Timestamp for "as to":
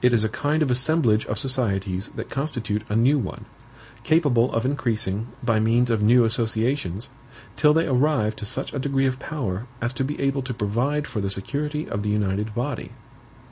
9.82-10.04